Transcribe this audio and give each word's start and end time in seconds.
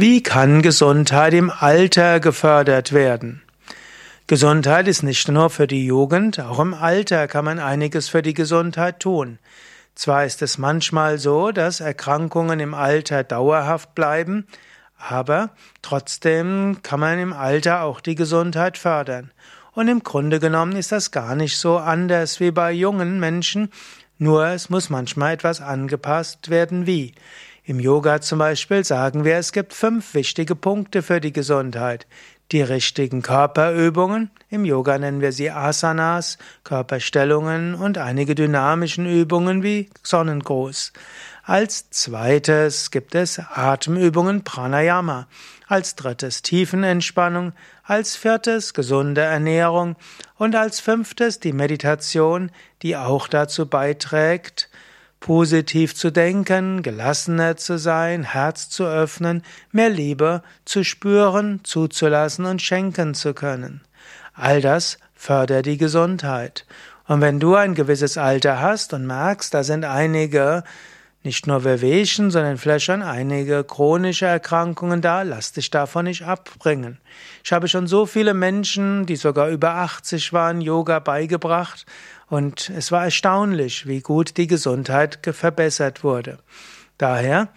Wie 0.00 0.22
kann 0.22 0.62
Gesundheit 0.62 1.34
im 1.34 1.50
Alter 1.50 2.20
gefördert 2.20 2.92
werden? 2.92 3.42
Gesundheit 4.28 4.86
ist 4.86 5.02
nicht 5.02 5.26
nur 5.26 5.50
für 5.50 5.66
die 5.66 5.86
Jugend, 5.86 6.38
auch 6.38 6.60
im 6.60 6.72
Alter 6.72 7.26
kann 7.26 7.44
man 7.44 7.58
einiges 7.58 8.08
für 8.08 8.22
die 8.22 8.32
Gesundheit 8.32 9.00
tun. 9.00 9.40
Zwar 9.96 10.24
ist 10.24 10.40
es 10.40 10.56
manchmal 10.56 11.18
so, 11.18 11.50
dass 11.50 11.80
Erkrankungen 11.80 12.60
im 12.60 12.74
Alter 12.74 13.24
dauerhaft 13.24 13.96
bleiben, 13.96 14.46
aber 14.96 15.50
trotzdem 15.82 16.78
kann 16.84 17.00
man 17.00 17.18
im 17.18 17.32
Alter 17.32 17.82
auch 17.82 18.00
die 18.00 18.14
Gesundheit 18.14 18.78
fördern. 18.78 19.32
Und 19.72 19.88
im 19.88 20.04
Grunde 20.04 20.38
genommen 20.38 20.76
ist 20.76 20.92
das 20.92 21.10
gar 21.10 21.34
nicht 21.34 21.58
so 21.58 21.76
anders 21.76 22.38
wie 22.38 22.52
bei 22.52 22.70
jungen 22.70 23.18
Menschen, 23.18 23.72
nur 24.16 24.46
es 24.46 24.70
muss 24.70 24.90
manchmal 24.90 25.34
etwas 25.34 25.60
angepasst 25.60 26.50
werden 26.50 26.86
wie. 26.86 27.14
Im 27.68 27.80
Yoga 27.80 28.22
zum 28.22 28.38
Beispiel 28.38 28.82
sagen 28.82 29.26
wir, 29.26 29.36
es 29.36 29.52
gibt 29.52 29.74
fünf 29.74 30.14
wichtige 30.14 30.56
Punkte 30.56 31.02
für 31.02 31.20
die 31.20 31.34
Gesundheit. 31.34 32.06
Die 32.50 32.62
richtigen 32.62 33.20
Körperübungen, 33.20 34.30
im 34.48 34.64
Yoga 34.64 34.96
nennen 34.96 35.20
wir 35.20 35.32
sie 35.32 35.50
Asanas, 35.50 36.38
Körperstellungen 36.64 37.74
und 37.74 37.98
einige 37.98 38.34
dynamischen 38.34 39.04
Übungen 39.04 39.62
wie 39.62 39.90
Sonnengruß. 40.02 40.94
Als 41.42 41.90
zweites 41.90 42.90
gibt 42.90 43.14
es 43.14 43.38
Atemübungen 43.38 44.44
Pranayama. 44.44 45.28
Als 45.66 45.94
drittes 45.94 46.40
Tiefenentspannung. 46.40 47.52
Als 47.82 48.16
viertes 48.16 48.72
gesunde 48.72 49.20
Ernährung. 49.20 49.96
Und 50.36 50.56
als 50.56 50.80
fünftes 50.80 51.38
die 51.38 51.52
Meditation, 51.52 52.50
die 52.80 52.96
auch 52.96 53.28
dazu 53.28 53.68
beiträgt, 53.68 54.70
positiv 55.20 55.94
zu 55.94 56.10
denken, 56.10 56.82
gelassener 56.82 57.56
zu 57.56 57.78
sein, 57.78 58.22
Herz 58.22 58.68
zu 58.68 58.84
öffnen, 58.84 59.42
mehr 59.72 59.90
Liebe 59.90 60.42
zu 60.64 60.84
spüren, 60.84 61.60
zuzulassen 61.64 62.44
und 62.44 62.62
schenken 62.62 63.14
zu 63.14 63.34
können. 63.34 63.82
All 64.34 64.60
das 64.60 64.98
fördert 65.14 65.66
die 65.66 65.78
Gesundheit. 65.78 66.64
Und 67.06 67.20
wenn 67.20 67.40
du 67.40 67.54
ein 67.54 67.74
gewisses 67.74 68.18
Alter 68.18 68.60
hast 68.60 68.92
und 68.92 69.06
merkst, 69.06 69.52
da 69.52 69.64
sind 69.64 69.84
einige 69.84 70.62
nicht 71.28 71.46
nur 71.46 71.62
Wehwehchen, 71.62 72.30
sondern 72.30 72.56
vielleicht 72.56 72.86
schon 72.86 73.02
einige 73.02 73.62
chronische 73.62 74.24
Erkrankungen 74.24 75.02
da, 75.02 75.20
lass 75.20 75.52
dich 75.52 75.68
davon 75.68 76.06
nicht 76.06 76.22
abbringen. 76.22 76.96
Ich 77.44 77.52
habe 77.52 77.68
schon 77.68 77.86
so 77.86 78.06
viele 78.06 78.32
Menschen, 78.32 79.04
die 79.04 79.16
sogar 79.16 79.50
über 79.50 79.74
80 79.74 80.32
waren, 80.32 80.62
Yoga 80.62 81.00
beigebracht 81.00 81.84
und 82.28 82.70
es 82.70 82.90
war 82.92 83.04
erstaunlich, 83.04 83.86
wie 83.86 84.00
gut 84.00 84.38
die 84.38 84.46
Gesundheit 84.46 85.18
verbessert 85.22 86.02
wurde. 86.02 86.38
Daher 86.96 87.48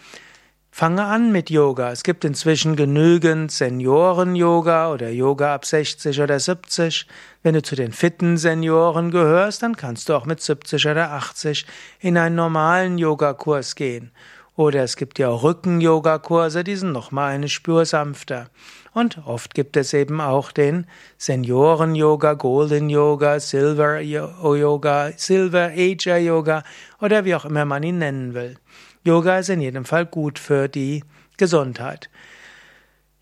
Fange 0.74 1.04
an 1.04 1.34
mit 1.34 1.50
Yoga. 1.50 1.92
Es 1.92 2.02
gibt 2.02 2.24
inzwischen 2.24 2.78
genügend 2.78 3.52
Senioren-Yoga 3.52 4.94
oder 4.94 5.10
Yoga 5.10 5.54
ab 5.54 5.66
60 5.66 6.22
oder 6.22 6.40
70. 6.40 7.08
Wenn 7.44 7.56
du 7.56 7.62
zu 7.62 7.76
den 7.76 7.92
fitten 7.92 8.38
Senioren 8.38 9.12
gehörst, 9.12 9.64
dann 9.64 9.76
kannst 9.76 10.08
du 10.08 10.14
auch 10.14 10.26
mit 10.26 10.42
70 10.42 10.88
oder 10.88 11.12
80 11.12 11.66
in 12.00 12.18
einen 12.18 12.36
normalen 12.36 12.98
Yogakurs 12.98 13.76
gehen. 13.76 14.12
Oder 14.56 14.84
es 14.84 14.96
gibt 14.96 15.20
ja 15.20 15.28
auch 15.28 15.44
Rücken-Yoga-Kurse, 15.44 16.64
die 16.64 16.78
sind 16.78 16.94
nochmal 16.94 17.34
eine 17.34 17.50
Spur 17.50 17.86
sanfter. 17.86 18.50
Und 18.94 19.26
oft 19.26 19.54
gibt 19.54 19.76
es 19.76 19.94
eben 19.94 20.22
auch 20.22 20.54
den 20.54 20.88
Senioren-Yoga, 21.18 22.34
Golden-Yoga, 22.34 23.42
Silver-Yoga, 23.42 25.12
Silver-Ager-Yoga 25.18 26.64
oder 27.02 27.26
wie 27.26 27.36
auch 27.36 27.46
immer 27.46 27.66
man 27.66 27.84
ihn 27.84 27.98
nennen 27.98 28.34
will. 28.34 28.56
Yoga 29.04 29.40
ist 29.40 29.50
in 29.50 29.62
jedem 29.62 29.86
Fall 29.86 30.06
gut 30.06 30.38
für 30.38 30.68
die 30.68 31.04
Gesundheit. 31.38 32.10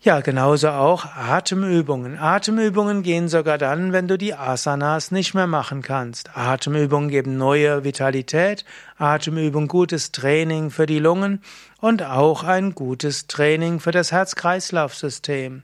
Ja, 0.02 0.20
genauso 0.20 0.70
auch 0.70 1.04
Atemübungen. 1.04 2.18
Atemübungen 2.18 3.02
gehen 3.02 3.28
sogar 3.28 3.58
dann, 3.58 3.92
wenn 3.92 4.08
du 4.08 4.16
die 4.16 4.34
Asanas 4.34 5.10
nicht 5.10 5.34
mehr 5.34 5.46
machen 5.46 5.82
kannst. 5.82 6.36
Atemübungen 6.36 7.10
geben 7.10 7.36
neue 7.36 7.84
Vitalität, 7.84 8.64
Atemübungen 8.96 9.68
gutes 9.68 10.10
Training 10.10 10.70
für 10.70 10.86
die 10.86 11.00
Lungen 11.00 11.42
und 11.80 12.02
auch 12.02 12.44
ein 12.44 12.74
gutes 12.74 13.26
Training 13.26 13.78
für 13.78 13.90
das 13.90 14.10
Herz-Kreislauf-System. 14.10 15.62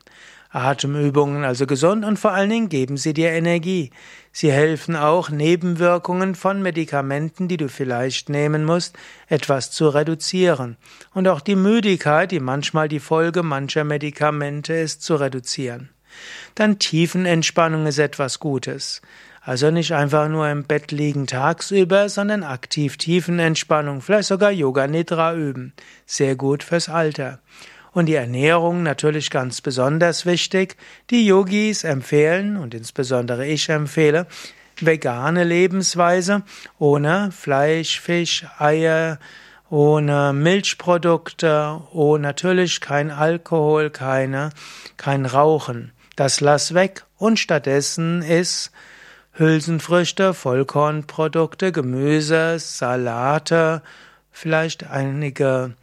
Atemübungen 0.57 1.43
also 1.43 1.65
gesund 1.67 2.03
und 2.03 2.17
vor 2.17 2.31
allen 2.31 2.49
Dingen 2.49 2.69
geben 2.69 2.97
sie 2.97 3.13
dir 3.13 3.31
Energie. 3.31 3.91
Sie 4.31 4.51
helfen 4.51 4.95
auch, 4.95 5.29
Nebenwirkungen 5.29 6.35
von 6.35 6.61
Medikamenten, 6.61 7.47
die 7.47 7.57
du 7.57 7.69
vielleicht 7.69 8.29
nehmen 8.29 8.65
musst, 8.65 8.97
etwas 9.27 9.71
zu 9.71 9.89
reduzieren. 9.89 10.77
Und 11.13 11.27
auch 11.27 11.41
die 11.41 11.55
Müdigkeit, 11.55 12.31
die 12.31 12.39
manchmal 12.39 12.87
die 12.87 12.99
Folge 12.99 13.43
mancher 13.43 13.83
Medikamente 13.83 14.73
ist, 14.73 15.01
zu 15.01 15.15
reduzieren. 15.15 15.89
Dann 16.55 16.79
Tiefenentspannung 16.79 17.85
ist 17.85 17.99
etwas 17.99 18.39
Gutes. 18.39 19.01
Also 19.41 19.71
nicht 19.71 19.93
einfach 19.93 20.27
nur 20.27 20.49
im 20.49 20.65
Bett 20.65 20.91
liegen 20.91 21.25
tagsüber, 21.25 22.09
sondern 22.09 22.43
aktiv 22.43 22.97
Tiefenentspannung, 22.97 24.01
vielleicht 24.01 24.27
sogar 24.27 24.51
Yoga 24.51 24.87
Nidra 24.87 25.35
üben. 25.35 25.71
Sehr 26.05 26.35
gut 26.35 26.63
fürs 26.63 26.89
Alter. 26.89 27.39
Und 27.93 28.07
die 28.07 28.15
Ernährung 28.15 28.83
natürlich 28.83 29.29
ganz 29.29 29.61
besonders 29.61 30.25
wichtig. 30.25 30.75
Die 31.09 31.25
Yogis 31.25 31.83
empfehlen, 31.83 32.57
und 32.57 32.73
insbesondere 32.73 33.47
ich 33.47 33.69
empfehle, 33.69 34.27
vegane 34.81 35.43
Lebensweise 35.43 36.43
ohne 36.77 37.31
Fleisch, 37.31 37.99
Fisch, 37.99 38.45
Eier, 38.59 39.19
ohne 39.69 40.31
Milchprodukte, 40.33 41.81
oh 41.91 42.17
natürlich 42.17 42.79
kein 42.79 43.11
Alkohol, 43.11 43.89
keine, 43.89 44.51
kein 44.95 45.25
Rauchen. 45.25 45.91
Das 46.15 46.39
lass 46.39 46.73
weg 46.73 47.03
und 47.17 47.39
stattdessen 47.39 48.21
ist 48.21 48.71
Hülsenfrüchte, 49.33 50.33
Vollkornprodukte, 50.33 51.71
Gemüse, 51.71 52.57
Salate, 52.59 53.83
vielleicht 54.31 54.89
einige 54.89 55.75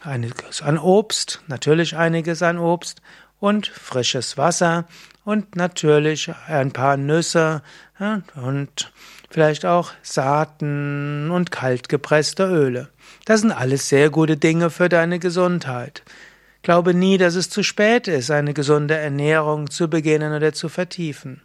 einiges 0.00 0.62
an 0.62 0.78
Obst, 0.78 1.42
natürlich 1.46 1.96
einiges 1.96 2.42
an 2.42 2.58
Obst 2.58 3.00
und 3.38 3.66
frisches 3.66 4.36
Wasser 4.36 4.86
und 5.24 5.56
natürlich 5.56 6.30
ein 6.46 6.72
paar 6.72 6.96
Nüsse 6.96 7.62
und 8.34 8.92
vielleicht 9.30 9.64
auch 9.64 9.92
Saaten 10.02 11.30
und 11.30 11.50
kaltgepresste 11.50 12.44
Öle. 12.44 12.88
Das 13.24 13.42
sind 13.42 13.52
alles 13.52 13.88
sehr 13.88 14.10
gute 14.10 14.36
Dinge 14.36 14.70
für 14.70 14.88
deine 14.88 15.18
Gesundheit. 15.18 16.02
Glaube 16.62 16.94
nie, 16.94 17.16
dass 17.16 17.36
es 17.36 17.48
zu 17.48 17.62
spät 17.62 18.08
ist, 18.08 18.30
eine 18.30 18.52
gesunde 18.52 18.96
Ernährung 18.96 19.70
zu 19.70 19.88
beginnen 19.88 20.34
oder 20.34 20.52
zu 20.52 20.68
vertiefen. 20.68 21.42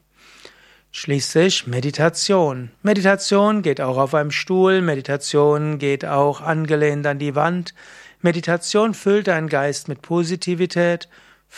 Schließlich 0.92 1.68
Meditation. 1.68 2.72
Meditation 2.82 3.62
geht 3.62 3.82
auch 3.82 3.98
auf 3.98 4.14
einem 4.14 4.32
Stuhl, 4.32 4.82
Meditation 4.82 5.78
geht 5.78 6.06
auch 6.06 6.40
angelehnt 6.40 7.06
an 7.06 7.20
die 7.20 7.36
Wand. 7.36 7.74
Meditation 8.26 8.96
füllt 8.96 9.28
deinen 9.28 9.50
Geist 9.50 9.88
mit 9.88 10.02
Positivität, 10.02 11.08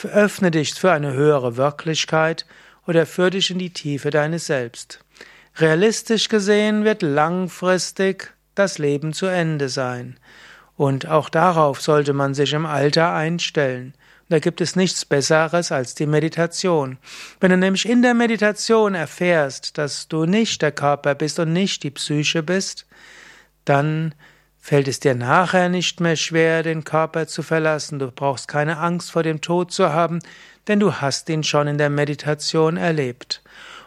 öffne 0.03 0.51
dich 0.51 0.73
für 0.73 0.91
eine 0.91 1.13
höhere 1.13 1.55
Wirklichkeit 1.55 2.45
oder 2.85 3.05
führe 3.05 3.29
dich 3.29 3.49
in 3.51 3.57
die 3.57 3.71
Tiefe 3.71 4.09
deines 4.09 4.47
Selbst. 4.47 4.99
Realistisch 5.55 6.27
gesehen 6.27 6.83
wird 6.83 7.03
langfristig 7.03 8.33
das 8.53 8.79
Leben 8.79 9.13
zu 9.13 9.27
Ende 9.27 9.69
sein. 9.69 10.19
Und 10.75 11.07
auch 11.07 11.29
darauf 11.29 11.81
sollte 11.81 12.11
man 12.11 12.33
sich 12.33 12.51
im 12.51 12.65
Alter 12.65 13.13
einstellen. 13.13 13.93
Da 14.27 14.39
gibt 14.39 14.59
es 14.59 14.75
nichts 14.75 15.05
Besseres 15.05 15.71
als 15.71 15.95
die 15.95 16.05
Meditation. 16.05 16.97
Wenn 17.39 17.51
du 17.51 17.57
nämlich 17.57 17.87
in 17.87 18.01
der 18.01 18.13
Meditation 18.13 18.93
erfährst, 18.93 19.77
dass 19.77 20.09
du 20.09 20.25
nicht 20.25 20.61
der 20.61 20.73
Körper 20.73 21.15
bist 21.15 21.39
und 21.39 21.53
nicht 21.53 21.83
die 21.83 21.91
Psyche 21.91 22.43
bist, 22.43 22.85
dann 23.63 24.13
fällt 24.67 24.89
es 24.89 24.99
dir 24.99 25.15
nachher 25.15 25.69
nicht 25.69 26.01
mehr 26.01 26.17
schwer, 26.17 26.61
den 26.61 26.83
Körper 26.83 27.25
zu 27.25 27.41
verlassen. 27.41 27.99
Du 27.99 28.11
brauchst 28.11 28.49
keine 28.49 28.79
Angst 28.79 29.11
vor 29.11 29.23
dem 29.23 29.39
Tod 29.39 29.71
zu 29.71 29.93
haben, 29.93 30.19
denn 30.67 30.81
du 30.81 30.95
hast 30.95 31.29
ihn 31.29 31.45
schon 31.45 31.67
in 31.67 31.77
der 31.77 31.89
Meditation 31.89 32.75
erlebt. 32.75 33.41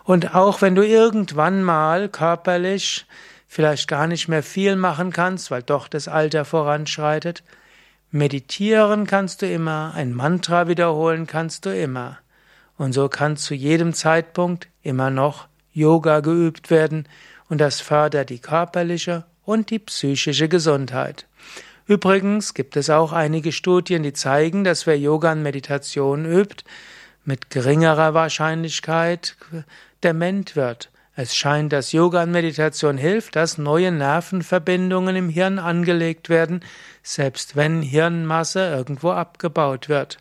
Und 0.04 0.34
auch 0.34 0.62
wenn 0.62 0.75
du 0.75 0.82
irgendwann 0.82 1.62
mal 1.62 2.08
körperlich 2.08 3.04
vielleicht 3.46 3.88
gar 3.88 4.06
nicht 4.06 4.28
mehr 4.28 4.43
viel 4.43 4.75
machen 4.75 5.12
kannst, 5.12 5.50
weil 5.50 5.62
doch 5.62 5.87
das 5.87 6.08
Alter 6.08 6.46
voranschreitet, 6.46 7.43
Meditieren 8.10 9.06
kannst 9.06 9.43
du 9.43 9.52
immer, 9.52 9.93
ein 9.94 10.14
Mantra 10.14 10.66
wiederholen 10.66 11.26
kannst 11.26 11.66
du 11.66 11.78
immer. 11.78 12.16
Und 12.78 12.94
so 12.94 13.10
kann 13.10 13.37
zu 13.37 13.52
jedem 13.52 13.93
Zeitpunkt 13.93 14.66
immer 14.82 15.10
noch 15.10 15.46
Yoga 15.75 16.20
geübt 16.20 16.70
werden 16.70 17.06
und 17.50 17.58
das 17.58 17.82
fördert 17.82 18.31
die 18.31 18.38
körperliche 18.38 19.25
und 19.44 19.69
die 19.69 19.81
psychische 19.81 20.49
Gesundheit. 20.49 21.26
Übrigens 21.87 22.55
gibt 22.55 22.76
es 22.76 22.88
auch 22.88 23.12
einige 23.12 23.52
Studien, 23.52 24.05
die 24.05 24.12
zeigen, 24.12 24.64
dass 24.64 24.87
wer 24.87 24.97
Yoga 24.99 25.32
und 25.32 25.43
Meditation 25.43 26.25
übt, 26.25 26.64
mit 27.25 27.50
geringerer 27.50 28.14
Wahrscheinlichkeit 28.14 29.37
dement 30.02 30.56
wird. 30.56 30.91
Es 31.17 31.37
scheint, 31.37 31.73
dass 31.73 31.93
Yoga 31.93 32.23
und 32.23 32.31
Meditation 32.31 32.97
hilft, 32.97 33.37
dass 33.37 33.58
neue 33.58 33.93
Nervenverbindungen 33.93 35.17
im 35.17 35.29
Hirn 35.29 35.58
angelegt 35.58 36.29
werden, 36.29 36.61
selbst 37.02 37.56
wenn 37.56 37.82
Hirnmasse 37.82 38.61
irgendwo 38.61 39.11
abgebaut 39.11 39.88
wird. 39.88 40.19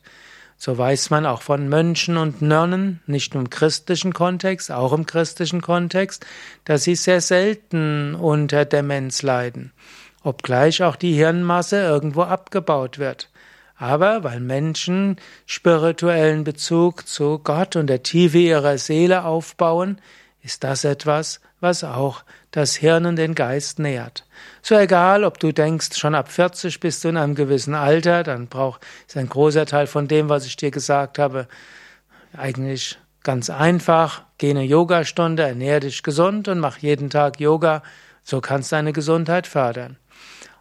So 0.61 0.77
weiß 0.77 1.09
man 1.09 1.25
auch 1.25 1.41
von 1.41 1.69
Mönchen 1.69 2.17
und 2.17 2.41
Nonnen, 2.41 3.00
nicht 3.07 3.33
nur 3.33 3.44
im 3.44 3.50
christlichen 3.50 4.11
Kontext, 4.11 4.73
auch 4.73 4.91
im 4.91 5.06
christlichen 5.06 5.61
Kontext, 5.61 6.25
dass 6.65 6.83
sie 6.83 6.95
sehr 6.95 7.21
selten 7.21 8.13
unter 8.13 8.65
Demenz 8.65 9.21
leiden, 9.21 9.71
obgleich 10.21 10.83
auch 10.83 10.97
die 10.97 11.13
Hirnmasse 11.13 11.81
irgendwo 11.81 12.23
abgebaut 12.23 13.00
wird. 13.00 13.29
Aber 13.77 14.25
weil 14.25 14.41
Menschen 14.41 15.15
spirituellen 15.45 16.44
Bezug 16.44 17.07
zu 17.07 17.39
Gott 17.39 17.77
und 17.77 17.88
der 17.88 18.03
Tiefe 18.03 18.39
ihrer 18.39 18.77
Seele 18.77 19.23
aufbauen, 19.23 20.01
ist 20.41 20.63
das 20.63 20.83
etwas, 20.83 21.41
was 21.59 21.83
auch 21.83 22.24
das 22.51 22.75
Hirn 22.75 23.06
und 23.06 23.18
den 23.18 23.36
Geist 23.36 23.80
nährt. 23.80 24.25
So 24.62 24.75
egal, 24.75 25.24
ob 25.24 25.39
du 25.39 25.51
denkst, 25.51 25.97
schon 25.97 26.15
ab 26.15 26.31
40 26.31 26.80
bist 26.80 27.03
du 27.03 27.09
in 27.09 27.18
einem 27.18 27.36
gewissen 27.36 27.75
Alter, 27.75 28.24
dann 28.24 28.47
braucht 28.47 28.81
ist 29.07 29.18
ein 29.18 29.30
großer 29.30 29.65
Teil 29.65 29.88
von 29.88 30.07
dem, 30.07 30.30
was 30.30 30.45
ich 30.45 30.56
dir 30.56 30.71
gesagt 30.71 31.19
habe, 31.19 31.47
eigentlich 32.36 32.97
ganz 33.24 33.50
einfach. 33.50 34.24
Geh 34.38 34.51
eine 34.51 34.63
Yogastunde, 34.63 35.44
ernähr 35.44 35.80
dich 35.80 36.03
gesund 36.03 36.47
und 36.47 36.59
mach 36.59 36.77
jeden 36.77 37.09
Tag 37.09 37.39
Yoga. 37.39 37.83
So 38.24 38.42
kannst 38.42 38.71
du 38.71 38.77
deine 38.77 38.94
Gesundheit 38.94 39.47
fördern. 39.47 39.97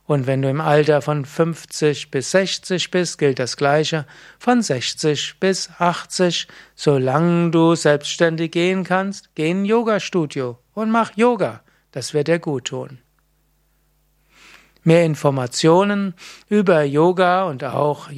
Und 0.08 0.26
wenn 0.26 0.40
du 0.40 0.48
im 0.48 0.62
Alter 0.62 1.02
von 1.02 1.26
50 1.26 2.10
bis 2.10 2.30
60 2.30 2.90
bist, 2.90 3.18
gilt 3.18 3.38
das 3.38 3.58
Gleiche. 3.58 4.06
Von 4.38 4.62
60 4.62 5.38
bis 5.38 5.68
80, 5.78 6.48
solange 6.74 7.50
du 7.50 7.74
selbstständig 7.74 8.52
gehen 8.52 8.84
kannst, 8.84 9.34
geh 9.34 9.50
in 9.50 9.60
ein 9.60 9.64
Yoga-Studio 9.66 10.58
und 10.72 10.90
mach 10.90 11.14
Yoga. 11.14 11.60
Das 11.92 12.14
wird 12.14 12.28
dir 12.28 12.38
gut 12.38 12.68
tun. 12.68 13.00
Mehr 14.82 15.04
Informationen 15.04 16.14
über 16.48 16.84
Yoga 16.84 17.44
und 17.44 17.62
auch 17.62 18.08